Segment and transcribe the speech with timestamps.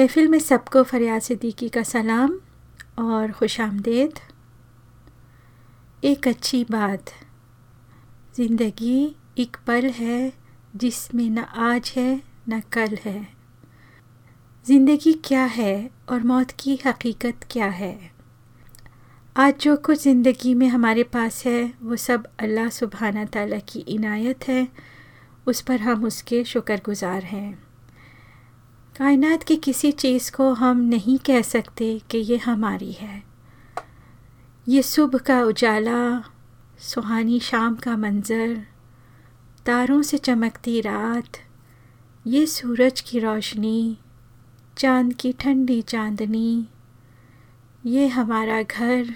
[0.00, 2.38] महफिल में सबको फरियाद सिद्दीकी का सलाम
[2.98, 4.18] और खुश आमदेद।
[6.04, 7.10] एक अच्छी बात,
[8.36, 10.32] ज़िंदगी एक पल है
[10.76, 13.28] जिसमें न आज है, न कल है।
[14.66, 18.10] ज़िंदगी क्या है और मौत की हकीकत क्या है?
[19.36, 24.48] आज जो कुछ ज़िंदगी में हमारे पास है, वो सब अल्लाह सुबहाना ताला की इनायत
[24.48, 24.68] है।
[25.46, 27.69] उस पर हम उसके शुक्रगुज़ार हैं।
[28.96, 33.22] कायनात की किसी चीज़ को हम नहीं कह सकते कि ये हमारी है।
[34.68, 36.24] ये सुबह का उजाला,
[36.78, 38.66] सुहानी शाम का मंज़र,
[39.66, 41.38] तारों से चमकती रात,
[42.26, 43.98] ये सूरज की रोशनी,
[44.76, 46.66] चाँद की ठंडी चांदनी,
[47.86, 49.14] ये हमारा घर,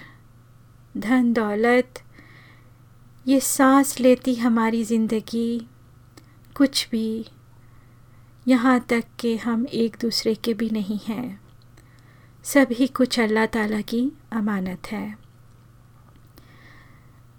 [0.97, 1.99] धन दौलत,
[3.27, 5.67] ये सांस लेती हमारी ज़िंदगी,
[6.55, 7.25] कुछ भी।
[8.45, 11.39] यहाँ तक कि हम एक दूसरे के भी नहीं हैं।
[12.45, 14.01] सभी कुछ अल्लाह ताला की
[14.33, 15.15] अमानत है।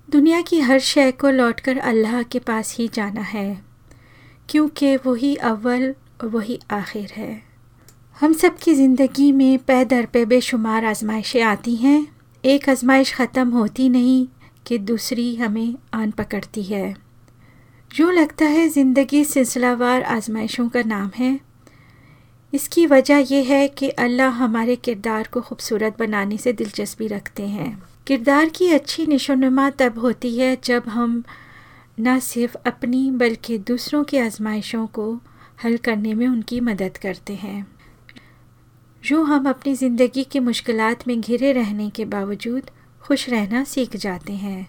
[0.08, 3.62] दुनिया की हर शय को लौटकर अल्लाह के पास ही जाना है,
[4.48, 7.42] क्योंकि वही अव्वल और वही आखिर है।
[8.18, 12.06] हम सब की ज़िंदगी में पै दर पे बेशुमार आजमाइशें आती हैं।
[12.44, 14.26] एक आजमाइश ख़त्म होती नहीं
[14.66, 16.94] कि दूसरी हमें आन पकड़ती है।
[17.90, 21.38] यूँ लगता है ज़िंदगी सिलसिलावार आजमाइशों का नाम है।
[22.52, 27.70] इसकी वजह यह है कि अल्लाह हमारे किरदार को खूबसूरत बनाने से दिलचस्पी रखते हैं।
[28.06, 31.22] किरदार की अच्छी निशोनुमा तब होती है जब हम
[32.00, 35.12] न सिर्फ़ अपनी बल्कि दूसरों की आजमाइशों को
[35.64, 37.66] हल करने में उनकी मदद करते हैं।
[39.02, 42.70] जो हम अपनी ज़िंदगी की मुश्किलात में घिरे रहने के बावजूद
[43.02, 44.66] खुश रहना सीख जाते हैं।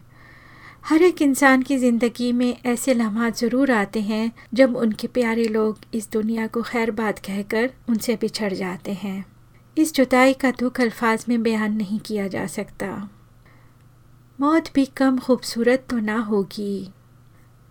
[0.88, 5.79] हर एक इंसान की ज़िंदगी में ऐसे लम्हात ज़रूर आते हैं जब उनके प्यारे लोग
[5.94, 9.25] इस दुनिया को खैर बात कहकर उनसे बिछड़ जाते हैं।
[9.77, 12.88] इस जुताई का दुख अल्फाज में बयान नहीं किया जा सकता।
[14.39, 16.89] मौत भी कम खूबसूरत तो ना होगी।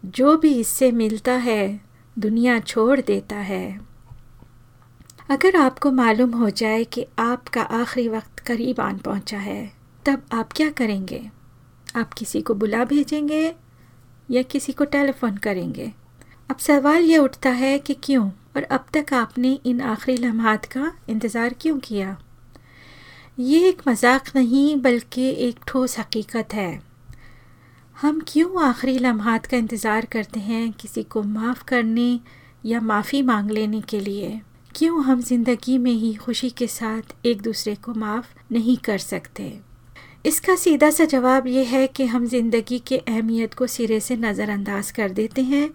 [0.04, 1.80] जो भी इससे मिलता है,
[2.16, 3.80] दुनिया छोड़ देता है।
[5.30, 9.72] अगर आपको मालूम हो जाए कि आपका आखिरी वक्त करीब आन पहुँचा है,
[10.06, 11.35] तब आप क्या करेंगे?
[11.96, 13.54] आप किसी को बुला भेजेंगे
[14.30, 15.92] या किसी को टेलीफोन करेंगे?
[16.50, 20.92] अब सवाल ये उठता है कि क्यों और अब तक आपने इन आखिरी लम्हात का
[21.08, 22.16] इंतज़ार क्यों किया?
[23.38, 26.80] ये एक मज़ाक नहीं, बल्कि एक ठोस हकीकत है।
[27.96, 32.08] हम क्यों आखिरी लम्हात का इंतज़ार करते हैं किसी को माफ़ करने
[32.66, 34.40] या माफ़ी मांग लेने के लिए?
[34.74, 39.48] क्यों हम ज़िंदगी में ही खुशी के साथ एक दूसरे को माफ़ नहीं कर सकते?
[40.26, 44.90] इसका सीधा सा जवाब ये है कि हम ज़िंदगी की अहमियत को सिरे से नज़रअंदाज
[44.90, 45.68] कर देते हैं।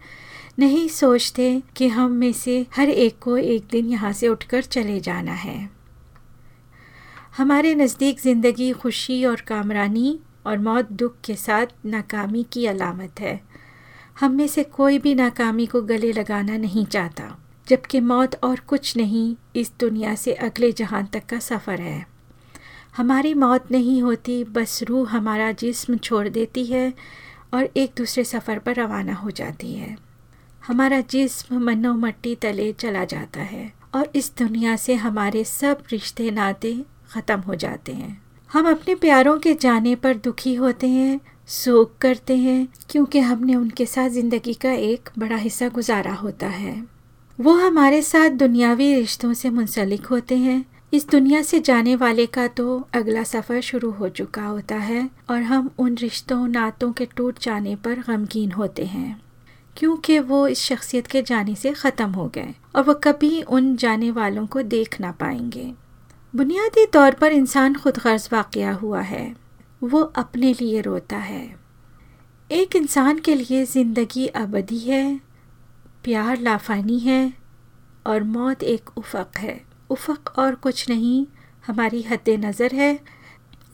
[0.60, 5.00] नहीं सोचते कि हम में से हर एक को एक दिन यहाँ से उठकर चले
[5.00, 5.70] जाना है।
[7.38, 13.40] हमारे नज़दीक ज़िंदगी खुशी और कामरानी और मौत दुख के साथ नाकामी की अलामत है।
[14.20, 17.36] हम में से कोई भी नाकामी को गले लगाना नहीं चाहता,
[17.68, 22.06] जबकि मौत और कुछ नहीं इस दुनिया से अगले जहान तक का सफ़र है।
[22.94, 26.94] हमारी मौत नहीं होती, बस रूह हमारा जिस्म छोड़ देती है
[27.54, 29.96] और एक दूसरे सफ़र पर रवाना हो जाती है।
[30.68, 36.30] हमारा जिस्म मनो मट्टी तले चला जाता है और इस दुनिया से हमारे सब रिश्ते,
[36.32, 36.74] नाते
[37.12, 38.22] ख़त्म हो जाते हैं।
[38.52, 41.20] हम अपने प्यारों के जाने पर दुखी होते हैं
[41.50, 46.76] शोक करते हैं, क्योंकि हमने उनके साथ ज़िंदगी का एक बड़ा हिस्सा गुजारा होता है।
[47.40, 50.64] वो हमारे साथ दुनियावी रिश्तों से मुंसलिक होते हैं
[50.94, 55.42] इस दुनिया से जाने वाले का तो अगला सफ़र शुरू हो चुका होता है और
[55.42, 59.22] हम उन रिश्तों, नातों के टूट जाने पर गमगीन होते हैं।
[59.78, 64.12] क्योंकि वो इस शख्सियत के जाने से ख़त्म हो गए और वह कभी उन जाने
[64.12, 65.74] वालों को देख ना पाएँगे।
[66.36, 69.36] बुनियादी तौर पर इंसान खुद गर्ज वाक़ हुआ है।
[69.84, 71.56] वो अपने लिए रोता है।
[72.52, 75.22] एक इंसान के लिए ज़िंदगी अबदी है,
[76.04, 77.34] प्यार लाफानी है
[78.08, 81.26] और मौत एक उफ़क़ है। उफ़क और कुछ नहीं,
[81.64, 82.94] हमारी हद नज़र है।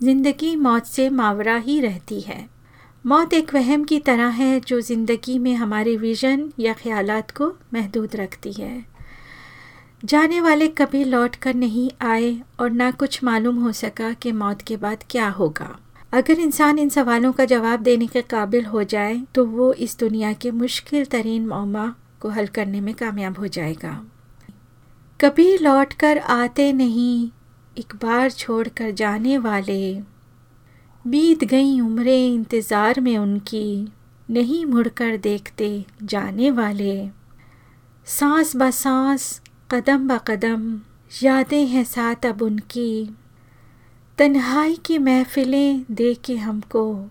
[0.02, 2.46] ज़िंदगी मौत से मावरा ही रहती है।
[3.06, 8.16] मौत एक वहम की तरह है जो ज़िंदगी में हमारे विज़न या ख्यालात को महदूद
[8.16, 8.86] रखती है।
[10.04, 14.62] जाने वाले कभी लौट कर नहीं आए और ना कुछ मालूम हो सका कि मौत
[14.62, 15.78] के बाद क्या होगा।
[16.14, 20.34] अगर इंसान इन सवालों का जवाब देने के काबिल हो जाए तो वो इस दुनिया
[20.34, 24.00] के मुश्किल तरीन मौमा को हल करने में कामयाब हो जाएगा।
[25.20, 27.30] कभी लौट कर आते नहीं,
[27.78, 29.94] एक बार छोड़ कर जाने वाले।
[31.08, 33.88] बीत गई उम्रें इंतज़ार में उनकी,
[34.32, 37.10] नहीं मुड़कर देखते जाने वाले।
[38.06, 39.42] सांस ब सांस,
[39.72, 40.82] कदम ब कदम,
[41.24, 43.16] यादें हैं साथ अब उनकी।
[44.18, 47.10] तन्हाई की महफिलें दे के हमको,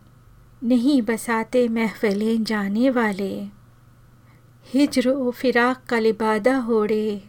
[0.64, 3.35] नहीं बसाते महफिलें जाने वाले।
[4.67, 7.23] हिजर व फिराक का लिबादा होड़े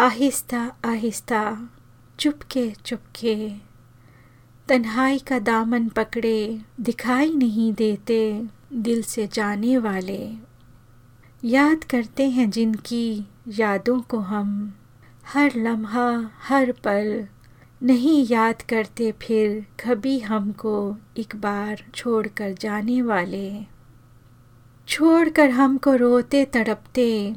[0.00, 1.68] आहिस्ता आहिस्ता,
[2.18, 3.52] चुपके चुपके।
[4.68, 10.34] तन्हाई का दामन पकड़े, दिखाई नहीं देते दिल से जाने वाले।
[11.44, 14.74] याद करते हैं जिनकी यादों को हम।
[15.26, 17.26] हर लम्हा, हर पल,
[17.82, 23.62] नहीं याद करते फिर कभी हमको एक बार छोड़ कर जाने वाले।
[24.88, 27.36] छोड़ कर हमको रोते, तड़पते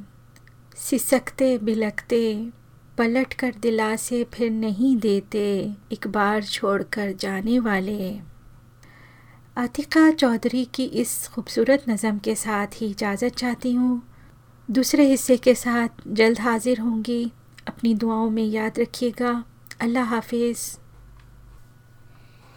[0.78, 2.50] सिसकते बिलकते,
[2.98, 8.20] पलट कर दिलासे फिर नहीं देते, एक बार छोड़कर जाने वाले।
[9.58, 14.02] आतिका चौधरी की इस खूबसूरत नज़म के साथ ही इजाज़त चाहती हूँ।
[14.72, 17.32] दूसरे हिस्से के साथ जल्द हाजिर होंगी।
[17.68, 19.44] अपनी दुआओं में याद रखिएगा।
[19.82, 20.83] अल्लाह हाफिज़।